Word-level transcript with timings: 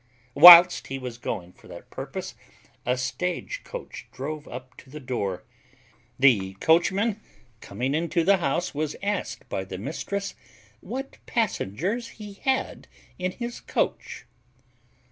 Whilst 0.33 0.87
he 0.87 0.97
was 0.97 1.19
going 1.19 1.53
for 1.53 1.67
that 1.67 1.91
purpose, 1.91 2.33
a 2.87 2.97
stage 2.97 3.61
coach 3.63 4.07
drove 4.11 4.47
up 4.47 4.75
to 4.77 4.89
the 4.89 4.99
door. 4.99 5.43
The 6.17 6.55
coachman 6.55 7.21
coming 7.59 7.93
into 7.93 8.23
the 8.23 8.37
house 8.37 8.73
was 8.73 8.95
asked 9.03 9.47
by 9.47 9.63
the 9.63 9.77
mistress 9.77 10.33
what 10.79 11.19
passengers 11.27 12.07
he 12.17 12.33
had 12.33 12.87
in 13.19 13.33
his 13.33 13.59
coach? 13.59 14.25